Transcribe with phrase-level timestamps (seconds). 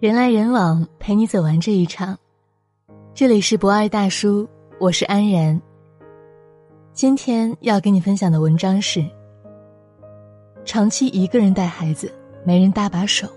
[0.00, 2.18] 人来人往，陪你走完这一场。
[3.12, 4.48] 这里是博爱大叔，
[4.78, 5.60] 我是安然。
[6.94, 9.04] 今天要跟你分享的文章是：
[10.64, 12.10] 长期一个人带孩子，
[12.46, 13.28] 没人搭把手，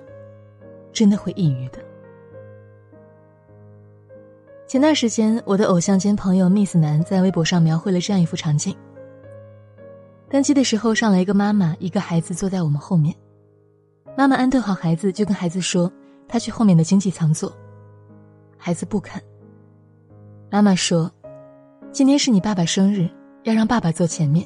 [0.93, 1.79] 真的会抑郁的。
[4.65, 8.73] 前段时间，我的偶像兼朋友 Miss 男在微博上描绘了这样一幅场景：
[10.29, 13.13] 登机的时候，上来一个妈妈，一个孩子坐在我们后面。
[14.15, 15.91] 妈妈安顿好孩子，就跟孩子说。
[16.33, 17.53] 他去后面的经济舱坐，
[18.57, 19.21] 孩子不肯。
[20.49, 21.11] 妈妈说
[21.93, 23.07] ：“今天是你爸爸生日，
[23.43, 24.43] 要让爸爸坐前面。”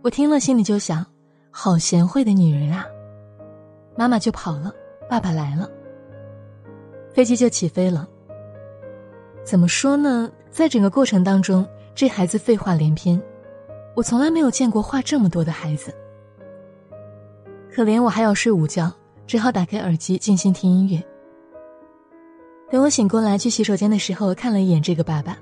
[0.00, 1.04] 我听了心里就想，
[1.50, 2.86] 好贤惠的女人啊！
[3.96, 4.72] 妈妈就跑了，
[5.10, 5.68] 爸爸来了，
[7.12, 8.08] 飞机就起飞了。
[9.42, 10.30] 怎么说呢？
[10.52, 11.66] 在整个过程当中，
[11.96, 13.20] 这孩子废话连篇，
[13.96, 15.92] 我从来没有见过话这么多的孩子。
[17.74, 18.88] 可怜我还要睡午觉。
[19.28, 21.00] 只好打开耳机静心听音乐。
[22.70, 25.36] 等我醒过来去洗手间的时候，看了一眼这个爸爸，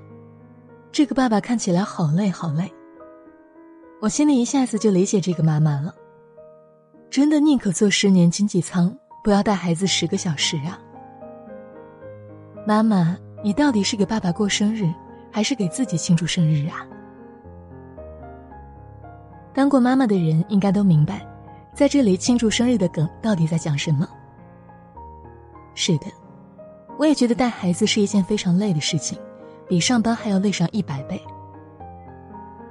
[0.91, 2.69] 这个爸爸看起来好累好累。
[4.01, 5.95] 我心里一下子就理解这个妈妈了，
[7.09, 10.77] 真的宁可坐十年经济舱，不要带孩子十个小时啊！
[12.67, 14.83] 妈妈，你到底是给爸爸过生日，
[15.31, 16.85] 还是给自己庆祝生日啊？
[19.53, 21.25] 当过妈妈的人应该都明白。
[21.77, 24.09] 在这里庆祝生日的梗到底在讲什么？
[25.75, 26.07] 是的，
[26.97, 29.15] 我也觉得带孩子是一件非常累的事情，
[29.67, 31.21] 比上班还要累上一百倍。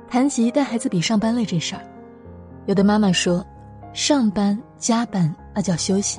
[0.09, 1.83] 谈及带孩子比上班累这事儿，
[2.65, 3.47] 有的妈妈说，
[3.93, 6.19] 上班加班那叫休息，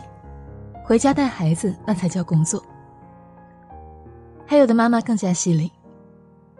[0.81, 2.63] 回家带孩子那才叫工作。
[4.45, 5.69] 还有的妈妈更加犀利，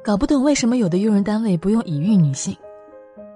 [0.04, 2.54] 搞不懂为什么有的用人单位不用已育女性，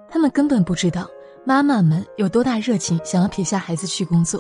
[0.09, 1.09] 他们根本不知道。
[1.43, 4.39] 妈妈们有多大热情，想要撇下孩子去工作？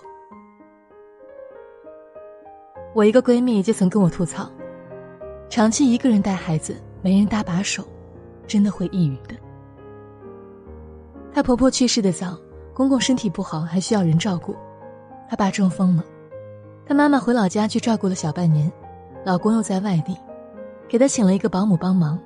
[2.93, 4.47] 我一个闺蜜就曾跟我吐槽，
[5.49, 7.83] 长期一个人带孩子，没人搭把手，
[8.45, 9.35] 真的会抑郁的。
[11.33, 12.37] 她婆婆去世的早，
[12.71, 14.55] 公公身体不好，还需要人照顾，
[15.27, 16.03] 她爸中风了，
[16.85, 18.71] 她妈妈回老家去照顾了小半年，
[19.25, 20.15] 老公又在外地，
[20.87, 22.19] 给她请了一个保姆帮忙，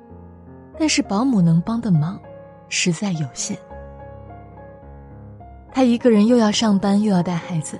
[0.77, 2.19] 但是保姆能帮的忙，
[2.67, 3.57] 实在有限。
[5.75, 7.77] 他一个人又要上班又要带孩子，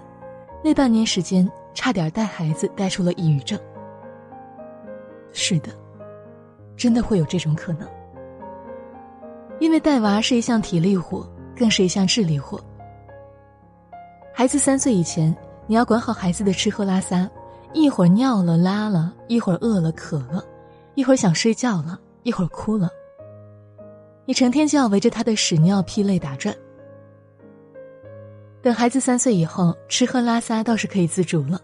[0.62, 3.58] 那半年时间差点带孩子带出了抑郁症。
[5.32, 5.70] 是的，
[6.76, 7.88] 真的会有这种可能，
[9.62, 12.60] 因为带娃是一项体力活，更是一项智力活。
[14.34, 15.34] 孩子三岁以前，
[15.66, 17.26] 你要管好孩子的吃喝拉撒，
[17.72, 20.44] 一会儿尿了拉了，一会儿饿了渴了，
[20.96, 22.90] 一会儿想睡觉了，一会儿哭了，
[24.26, 26.54] 你成天就要围着他的屎尿屁泪打转。
[28.66, 31.62] 等孩子三岁以后，吃喝拉撒倒是可以自主了，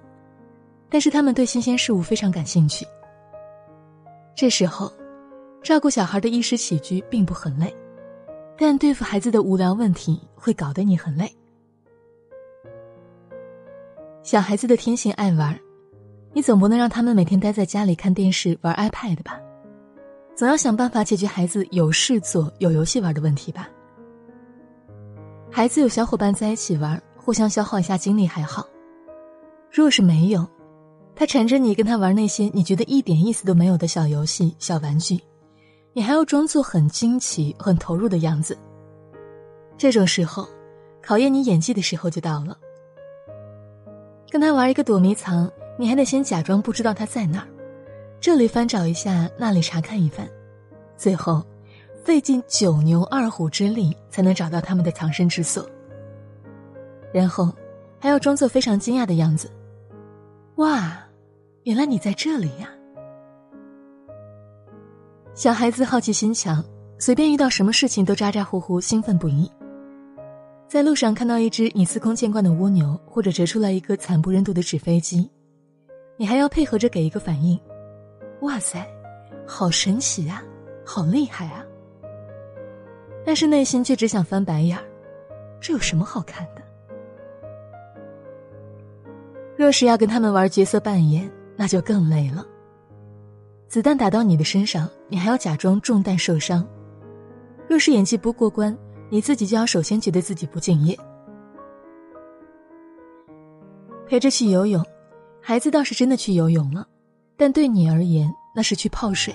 [0.88, 2.86] 但是他们对新鲜事物非常感兴趣。
[4.36, 4.94] 这时候，
[5.64, 7.76] 照顾小孩的衣食起居并不很累，
[8.56, 11.28] 但对付孩子的无聊问题会搞得你很累。
[14.22, 15.60] 小孩子的天性爱玩，
[16.34, 19.42] 你总不能让他们每天待在家里看电视玩 iPad 吧？
[20.36, 23.68] 总要想办法解决孩子有事做、有游戏玩的问题吧？
[25.54, 28.66] 孩子有小伙伴在一起玩，互相消耗一下精力还好。
[29.70, 30.48] 若是没有，
[31.14, 35.20] 他缠着你跟他玩那些你觉得一点意思都没有的小游戏、小玩具，
[35.92, 38.58] 你还要装作很惊奇、很投入的样子。
[39.78, 40.48] 这种时候，
[41.02, 42.58] 考验你演技的时候就到了。
[44.30, 47.48] 跟他玩一个躲迷藏，你还得先假装不知道他在哪儿，
[48.22, 50.26] 这里翻找一下，那里查看一番，
[50.96, 51.44] 最后。
[52.04, 55.66] 费尽九牛二虎之力才能找到他们的藏身之所，
[57.14, 57.54] 然后
[58.00, 59.50] 还要装作非常惊讶的样子。
[60.56, 60.98] 哇，
[61.64, 62.70] 原来你在这里呀！
[65.34, 66.64] 小孩子好奇心强，
[67.00, 69.50] 随便遇到什么事情都咋咋呼呼，兴奋不已。
[70.68, 75.30] 在路上看到一只你司空见惯的蜗牛，或者折出来一个惨不忍睹的纸飞机，
[76.18, 77.60] 你还要配合着给一个反应。
[78.42, 78.86] 哇塞，
[79.46, 80.44] 好神奇啊，
[80.86, 81.66] 好厉害啊！
[83.32, 84.84] 但是内心却只想翻白眼儿，
[85.62, 86.62] 这有什么好看的？
[89.56, 92.46] 若是要跟他们玩角色扮演，那就更累了。
[93.70, 96.68] 子弹打到你的身上，你还要假装中弹受伤。
[97.70, 98.78] 若是演技不过关，
[99.10, 101.00] 你自己就要首先觉得自己不敬业。
[104.10, 104.86] 陪着去游泳，
[105.40, 106.86] 孩子倒是真的去游泳了，
[107.38, 109.34] 但对你而言那是去泡水，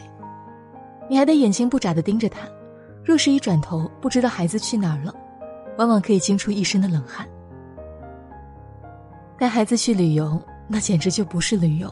[1.08, 2.46] 你还得眼睛不眨的盯着他。
[3.06, 5.14] 若是一转头不知道孩子去哪儿了，
[5.78, 7.24] 往往可以惊出一身的冷汗。
[9.38, 11.88] 带孩子去旅游，那简直就不是旅游。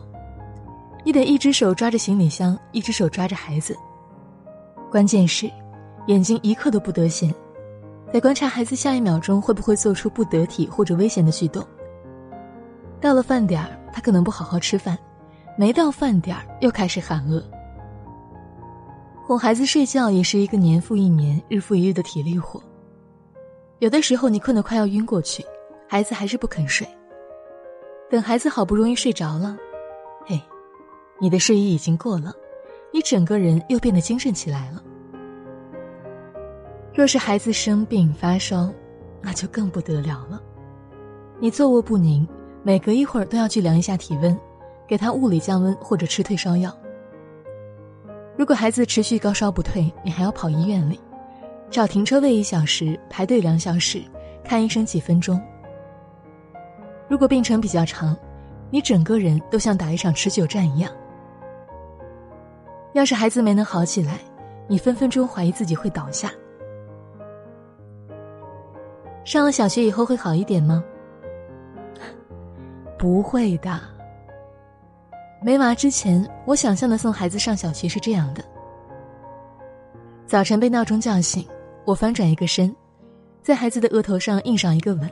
[1.05, 3.77] 你得一只手抓着行李箱，一只手抓着孩子。
[4.91, 5.49] 关键是，
[6.09, 7.33] 眼睛一刻都不得闲，
[8.13, 11.65] 在观察孩子下一秒钟会不会做出不得体或者危险的举动。
[13.01, 14.97] 到了饭点儿，他可能不好好吃饭；
[15.57, 17.41] 没到饭点儿，又开始喊饿。
[19.27, 22.63] 哄孩子睡觉也是一个年复一年、日复一日的体力活。
[23.79, 25.43] 有的时候你困得快要晕过去，
[25.89, 26.87] 孩子还是不肯睡。
[28.11, 29.57] 等孩子好不容易睡着了，
[30.27, 30.41] 嘿。
[31.19, 32.35] 你的睡意已经过了，
[32.93, 34.83] 你整个人又变得精神起来了。
[36.93, 38.71] 若是孩子生病发烧，
[39.23, 40.43] 那就更不得了了。
[41.41, 42.29] 你坐卧不宁，
[42.63, 44.39] 每隔一会儿都要去量一下体温，
[44.87, 46.77] 给他物理降温或者吃退烧药。
[48.37, 50.99] 如果孩子持续高烧不退，你还要跑医院里，
[51.71, 54.03] 找停车位一小时，排队两小时，
[54.43, 55.41] 看医生几分钟。
[57.09, 58.17] 如果病程比较长，
[58.71, 60.91] 你整个人都像打一场持久战一样。
[62.93, 64.19] 要是孩子没能好起来，
[64.67, 66.33] 你分分钟怀疑自己会倒下。
[69.25, 70.83] 上了小学以后会好一点吗？
[72.99, 73.94] 不会的。
[75.45, 78.43] 没娃之前，我想象的送孩子上小学是这样的：
[80.27, 81.47] 早晨被闹钟叫醒，
[81.85, 82.75] 我翻转一个身，
[83.43, 85.11] 在孩子的额头上印上一个吻，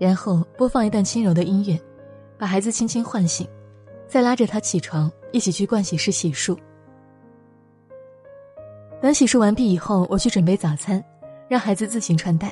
[0.00, 1.78] 然后播放一段轻柔的音乐，
[2.38, 3.46] 把孩子轻轻唤醒，
[4.08, 6.56] 再拉着他起床，一起去盥洗室洗漱。
[9.02, 11.04] 等洗漱完毕以后，我去准备早餐，
[11.48, 12.50] 让孩子自行穿戴。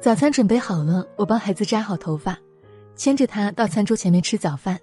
[0.00, 2.38] 早餐准备好了，我帮孩子扎好头发，
[2.94, 4.78] 牵着他到餐桌前面吃早饭。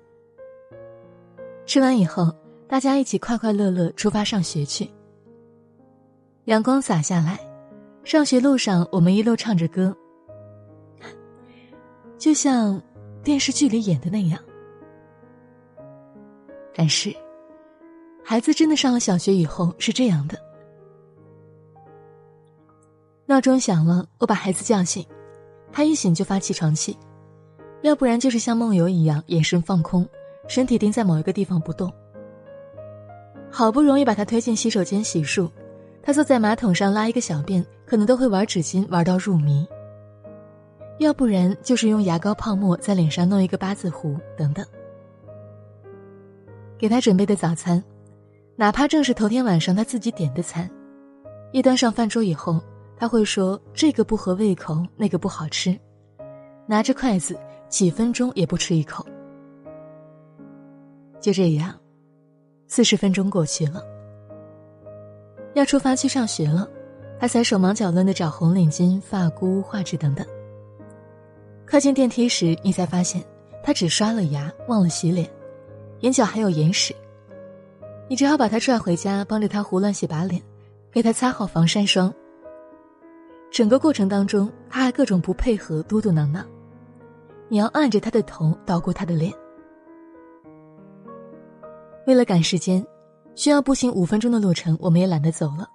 [1.68, 2.34] 吃完以后，
[2.66, 4.90] 大家一起快快乐乐出发上学去。
[6.46, 7.38] 阳光洒下来，
[8.06, 9.94] 上学路上我们一路唱着歌，
[12.18, 12.82] 就像
[13.22, 14.40] 电视剧里演的那样。
[16.74, 17.14] 但是。
[18.24, 20.38] 孩子真的上了小学以后是这样的：
[23.26, 25.06] 闹钟响了，我把孩子叫醒，
[25.72, 26.98] 他一醒就发起床气，
[27.84, 30.06] 要不然就是像梦游一样，眼神放空，
[30.48, 31.92] 身体钉在某一个地方不动。
[33.50, 35.50] 好不容易把他推进洗手间洗漱，
[36.02, 39.68] 他坐在马桶上拉一个小便，可能都会玩纸巾玩到入迷。
[41.00, 44.66] 要不然就是用牙膏泡沫在脸上弄一个八字胡等等。
[46.78, 47.84] 给他准备的早餐。
[48.60, 50.68] 哪怕正是头天晚上他自己点的餐，
[51.52, 52.60] 一端上饭桌以后，
[52.98, 55.78] 他会说这个不合胃口，那个不好吃，
[56.66, 57.38] 拿着筷子
[57.70, 59.06] 几分钟也不吃一口。
[61.28, 61.76] 就这样，
[62.70, 63.84] 四十分钟过去了，
[65.56, 66.66] 要出发去上学了，
[67.20, 70.26] 他才手忙脚乱的找红领巾、发箍、画纸等等。
[71.70, 73.22] 快进电梯时，你才发现
[73.62, 75.30] 他只刷了牙，忘了洗脸，
[76.00, 76.96] 眼角还有眼屎。
[78.08, 80.42] 你只好把他拽回家，帮着他胡乱洗把脸，
[80.94, 82.10] 给他擦好防晒霜。
[83.52, 86.42] 整个过程当中，他还各种不配合，嘟嘟囔囔。
[87.50, 89.34] 你要按着他的头，捣鼓他的脸。
[92.08, 92.82] 为了赶时间，
[93.36, 95.68] 需要步行五分钟的路程，我们也懒得走了。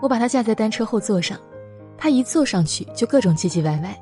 [0.00, 1.36] 我把他架在单车后座上，
[1.98, 4.00] 他一坐上去就各种唧唧歪歪，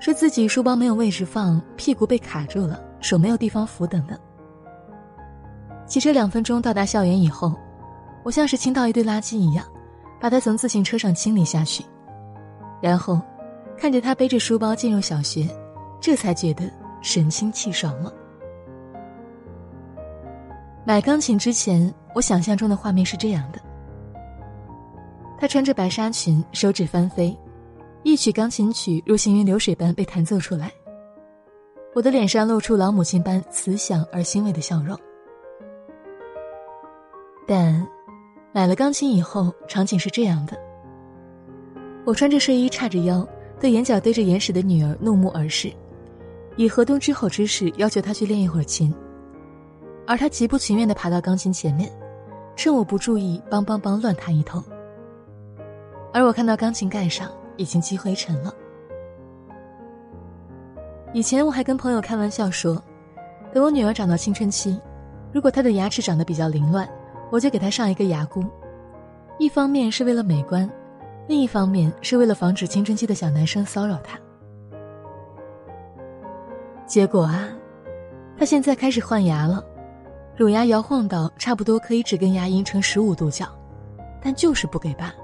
[0.00, 4.18] 说自己书包没有位置放，屁股被卡住了，手没有地方扶等等。
[5.86, 7.54] 骑车两分钟到达校园以后，
[8.24, 9.64] 我像是清倒一堆垃圾一样，
[10.20, 11.84] 把他从自行车上清理下去，
[12.82, 13.20] 然后
[13.78, 15.48] 看着他背着书包进入小学，
[16.00, 16.68] 这才觉得
[17.00, 18.12] 神清气爽了。
[20.86, 23.58] 买钢琴之前，我想象中的画面是这样的：
[25.36, 27.36] 他穿着白纱裙，手指翻飞，
[28.04, 30.70] 一曲钢琴曲如行云流水般被弹奏出来，
[31.92, 34.96] 我的脸上露出老母亲般慈祥而欣慰的笑容。
[37.48, 37.84] 但，
[38.52, 40.56] 买了钢琴以后，场景是这样的：
[42.04, 43.26] 我穿着睡衣，叉着腰，
[43.58, 45.68] 对眼角堆着眼屎的女儿怒目而视，
[46.54, 48.94] 以河东之吼之势要求她去练一会儿琴，
[50.06, 51.90] 而他极不情愿地爬到钢琴前面，
[52.54, 54.62] 趁我不注意，梆梆梆乱弹一通。
[56.12, 58.54] 而我看到钢琴盖上已经积灰尘了。
[61.12, 62.82] 以前我还跟朋友开玩笑说，
[63.52, 64.80] 等我女儿长到青春期，
[65.32, 66.88] 如果她的牙齿长得比较凌乱。
[67.28, 68.44] 我就给她上一个牙箍，
[69.36, 70.70] 一方面是为了美观，
[71.26, 74.16] 另一方面是为了防止青春期的小男生骚扰她。
[76.86, 77.48] 结果啊，
[78.38, 79.64] 他现在开始换牙了，
[80.36, 83.48] 乳牙摇晃到差不多可以只跟牙龈成十五度角，
[84.22, 85.14] 但就是不给拔。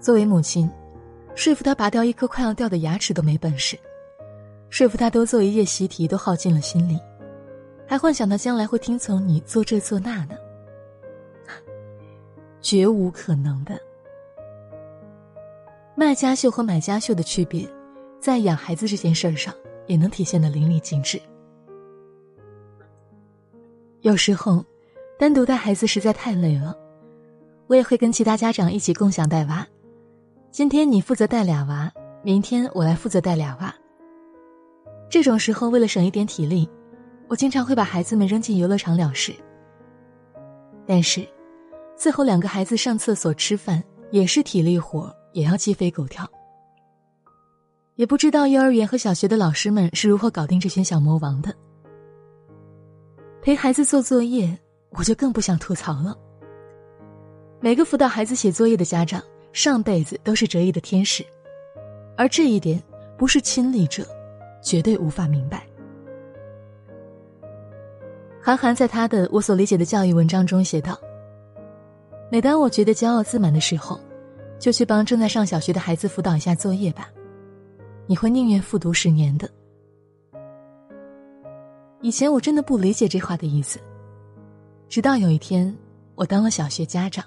[0.00, 0.68] 作为母亲，
[1.36, 3.78] 说服他拔掉一颗快要掉的牙齿都没本事，
[4.70, 6.98] 说服他多做一页习题都耗尽了心力，
[7.86, 10.34] 还幻想他将来会听从你做这做那呢？
[12.60, 13.78] 绝无可能的。
[15.94, 17.68] 卖家秀和买家秀的区别，
[18.20, 19.54] 在养孩子这件事儿上
[19.86, 21.22] 也能体现的淋漓尽致。
[24.04, 24.62] 有时候，
[25.18, 26.76] 单独带孩子实在太累了，
[27.66, 29.66] 我也会跟其他家长一起共享带娃。
[30.50, 31.90] 今天你负责带俩娃，
[32.22, 33.74] 明天我来负责带俩娃。
[35.08, 36.68] 这种时候，为了省一点体力，
[37.28, 39.34] 我经常会把孩子们扔进游乐场了事。
[40.86, 41.26] 但是。
[41.96, 43.80] 最后两个孩子上厕所、吃饭
[44.10, 46.28] 也是体力活，也要鸡飞狗跳。
[47.94, 51.54] 也不知道幼儿园和小学的老师们是如何搞定这群小魔王的。
[53.44, 54.58] 陪孩子做作业，
[54.88, 56.16] 我就更不想吐槽了。
[57.60, 59.22] 每个辅导孩子写作业的家长，
[59.52, 61.22] 上辈子都是折翼的天使，
[62.16, 62.82] 而这一点
[63.18, 64.08] 不是亲历者，
[64.62, 65.66] 绝对无法明白。
[68.40, 70.98] 韩寒在他的《我所理解的教育》文章中写道。
[72.30, 74.00] 每当我觉得骄傲自满的时候，
[74.58, 77.10] 就去帮正在上小学的孩子辅导一下作业吧。
[78.06, 79.46] 你会宁愿复读十年的。
[82.04, 83.80] 以前我真的不理解这话的意思，
[84.90, 85.74] 直到有一天
[86.14, 87.24] 我当了小学家长，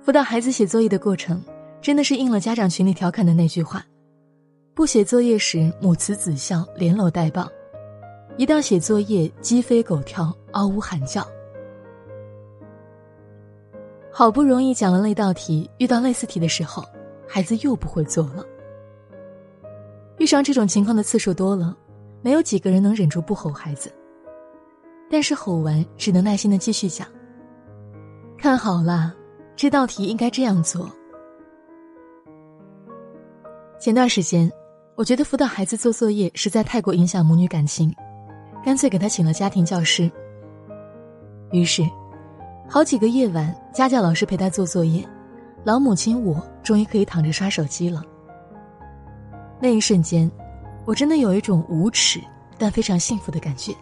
[0.00, 1.42] 辅导孩子写作业的过程，
[1.82, 3.84] 真的是应了家长群里调侃的那句话：
[4.72, 7.44] 不写作业时母慈子孝，连搂带抱；
[8.36, 11.26] 一到写作业，鸡飞狗跳，嗷呜喊叫。
[14.12, 16.84] 好不容易讲了那道题，遇到类似题的时候，
[17.26, 18.46] 孩子又不会做了。
[20.18, 21.76] 遇上这种情况的次数多了，
[22.24, 23.92] 没有几个人能忍住不吼孩子。
[25.10, 27.06] 但是吼完，只能耐心的继续讲。
[28.38, 29.14] 看好了，
[29.54, 30.90] 这道题应该这样做。
[33.78, 34.50] 前段时间，
[34.94, 37.94] 我觉得辅导孩子做作业实在太过影响母女感情，
[38.64, 40.10] 干脆给他请了家庭教师。
[41.52, 41.82] 于是。
[42.66, 45.06] 好几个夜晚，家教老师陪他做作业，
[45.64, 48.02] 老母亲我终于可以躺着刷手机了。
[49.60, 50.28] 那一瞬间，
[50.84, 52.20] 我真的有一种无耻
[52.58, 53.74] 但非常幸福的感觉。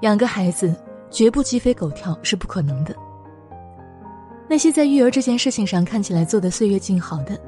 [0.00, 0.74] 养个孩子
[1.10, 2.94] 绝不鸡飞狗跳是不可能的。
[4.48, 7.38] 那些在育儿这件事情上看起来做的岁月静好的，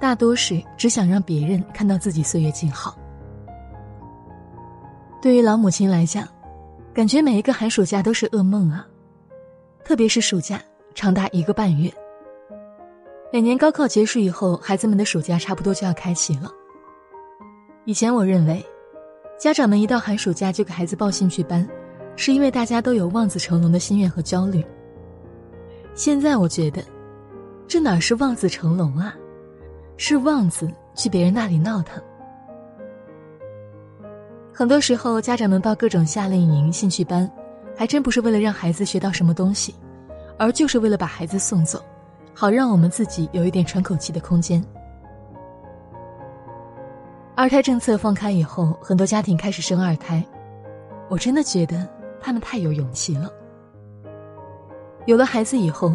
[0.00, 2.96] 大多是只想让别人看到自己岁月静好。
[5.20, 6.26] 对于老母亲来讲。
[6.94, 8.86] 感觉每一个寒暑假都是噩梦啊，
[9.84, 10.62] 特别是暑假
[10.94, 11.92] 长达一个半月。
[13.34, 16.48] 每年高考结束以后，孩子们的暑假差不多就要开启了。
[17.84, 18.64] 以前我认为，
[19.36, 21.68] 家长们一到寒暑假就给孩子报兴趣班，
[22.14, 24.64] 是因为大家都有望子成龙的心愿和焦虑。
[25.96, 26.80] 现在我觉得，
[27.66, 29.12] 这哪是望子成龙啊，
[29.96, 32.00] 是望子去别人那里闹腾。
[34.52, 37.28] 很多时候，家长们报各种夏令营、兴趣班，
[37.76, 39.74] 还真不是为了让孩子学到什么东西，
[40.38, 41.84] 而就是为了把孩子送走，
[42.34, 44.62] 好让我们自己有一点喘口气的空间。
[47.36, 50.24] 二胎政策放开以后，很多家庭开始生二胎，
[51.08, 51.88] 我真的觉得
[52.20, 53.30] 他们太有勇气了。
[55.06, 55.94] 有了孩子以后，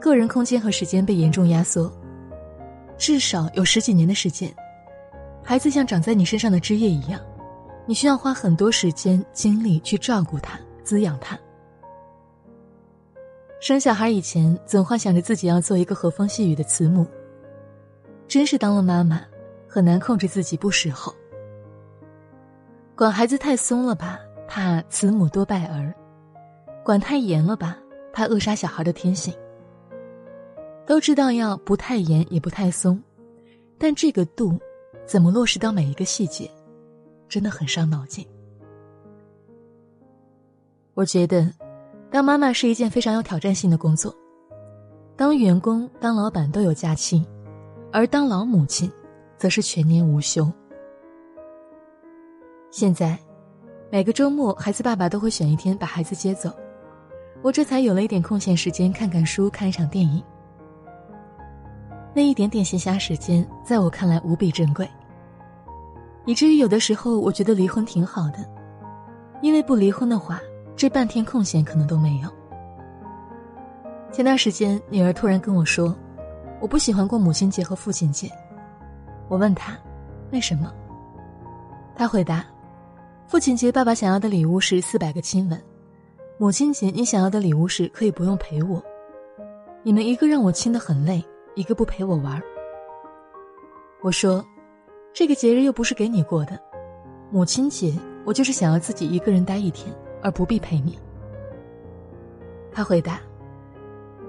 [0.00, 1.92] 个人空间和时间被严重压缩，
[2.96, 4.52] 至少有十几年的时间，
[5.42, 7.20] 孩子像长在你身上的枝叶一样。
[7.86, 11.38] 你需要花很多时间精力去照顾他、滋养他。
[13.64, 17.06] 生小孩以前，总幻想着自己要做一个和风细雨的慈母。
[18.28, 19.22] 真是当了妈妈，
[19.66, 21.14] 很难控制自己不时候。
[22.94, 25.90] 管孩子太松了吧，怕慈母多败儿；
[26.84, 27.78] 管太严了吧，
[28.12, 29.32] 怕扼杀小孩的天性。
[30.84, 33.02] 都知道要不太严也不太松，
[33.78, 34.60] 但这个度，
[35.06, 36.50] 怎么落实到每一个细节？
[37.30, 38.26] 真的很伤脑筋。
[40.92, 41.50] 我觉得，
[42.14, 44.14] 当妈妈是一件非常有挑战性的工作。
[45.16, 47.26] 当员工、当老板都有假期，
[47.92, 48.88] 而当老母亲，
[49.36, 50.48] 则是全年无休。
[52.70, 53.18] 现在，
[53.90, 56.52] 每个周末，孩子爸爸都会选一天把孩子接走，
[57.42, 60.22] 我这才有了一点空闲时间，看看书，看一场电影。
[62.14, 64.88] 那一点点闲暇时间，在我看来无比珍贵。
[66.26, 68.38] 以至于有的时候，我觉得离婚挺好的，
[69.42, 70.40] 因为不离婚的话，
[70.84, 72.28] 这半天空闲可能都没有。
[74.12, 75.96] 前段时间，女儿突然跟我说
[76.60, 78.30] ：“我不喜欢过母亲节和父亲节。”
[79.28, 79.78] 我问她
[80.30, 80.70] ：“为什么？”
[81.96, 82.44] 她回答
[83.26, 85.58] ：“父亲节爸爸想要的礼物是四百个亲吻，
[86.36, 88.84] 母亲节你想要的礼物是可以不用陪我。
[89.82, 91.24] 你们一个让我亲的很累，
[91.54, 92.38] 一个不陪我玩。”
[94.04, 94.44] 我说
[95.14, 96.60] ：“这个节日又不是给你过的，
[97.30, 99.90] 母亲节我就是想要自己一个人待一天，
[100.24, 100.98] 而不必陪你。”
[102.72, 103.20] 他回答：“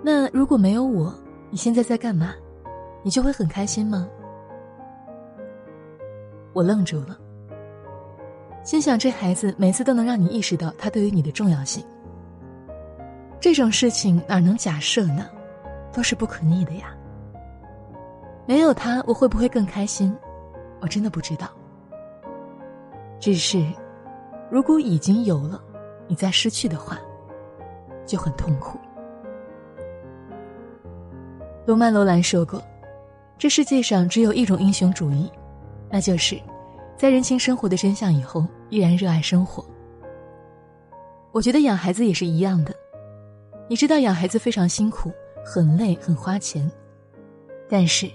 [0.03, 1.11] 那如果没有我，
[1.49, 2.35] 你现在在干嘛？
[3.01, 4.07] 你就会很开心吗？”
[6.53, 7.17] 我愣住了，
[8.63, 11.83] 心想：这孩子每次都能让你意识到他对于你的重要性。
[13.39, 15.27] 这种事情哪能假设呢？
[15.91, 16.93] 都是不可逆的呀。
[18.45, 20.15] 没有他，我会不会更开心？
[20.81, 21.47] 我真的不知道。
[23.19, 23.65] 只是，
[24.51, 25.61] 如果已经有了，
[26.07, 26.99] 你再失去的话，
[28.05, 28.77] 就很痛苦。
[31.65, 32.61] 罗曼·罗兰说过
[33.37, 35.31] ：“这世界上只有一种英雄主义，
[35.89, 36.39] 那就是
[36.97, 39.65] 在认清生活的真相以后，依然热爱生活。”
[41.33, 42.73] 我觉得养孩子也是一样的。
[43.67, 45.11] 你知道养孩子非常辛苦，
[45.43, 46.69] 很累，很花钱，
[47.69, 48.09] 但是。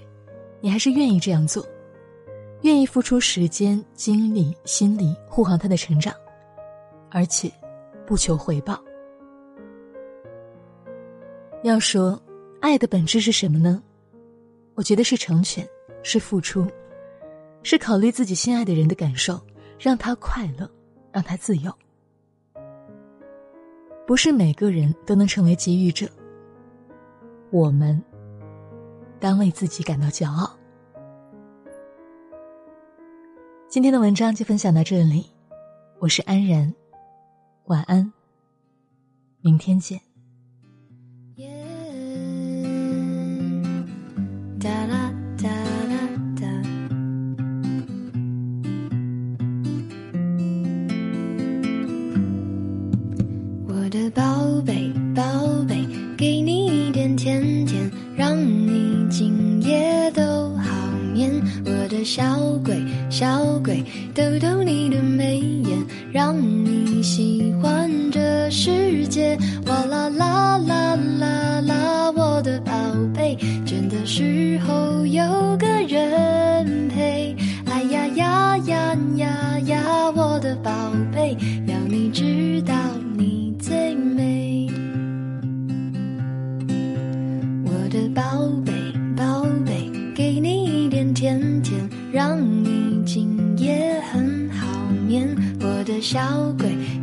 [0.63, 1.65] 你还是愿意这样做，
[2.61, 6.13] 愿意付出时间、精力、心力护航他的成长，
[7.09, 7.51] 而且
[8.11, 8.77] 不求回报。
[11.63, 12.21] 要说
[12.59, 13.81] 爱的本质是什么呢？
[14.75, 15.65] 我觉得是成全，
[16.03, 16.67] 是付出，
[17.63, 19.39] 是考虑自己心爱的人的感受，
[19.79, 20.69] 让他快乐，
[21.13, 21.73] 让他自由。
[24.05, 26.05] 不是每个人都能成为给予者，
[27.49, 28.03] 我们。
[29.21, 30.51] 当为自己感到骄傲。
[33.69, 35.27] 今天的文章就分享到这里，
[35.99, 36.73] 我是安然，
[37.71, 38.11] 晚安，
[39.39, 40.10] 明天见。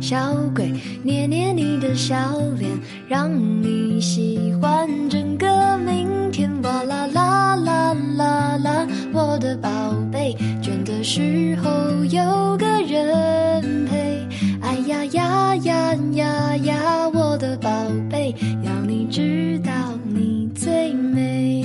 [0.09, 2.15] 小鬼，捏捏你的小
[2.57, 2.71] 脸，
[3.07, 3.29] 让
[3.61, 6.49] 你喜欢整个明天。
[6.63, 9.69] 哇啦啦啦啦啦，我的宝
[10.11, 11.69] 贝，倦的时候
[12.05, 14.27] 有个人陪。
[14.61, 17.69] 哎呀呀呀呀呀，我的宝
[18.09, 19.71] 贝，要你知道
[20.07, 21.63] 你最美。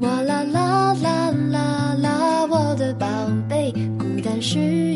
[0.00, 3.06] 哇啦啦啦啦啦，我的宝
[3.48, 4.87] 贝，孤单时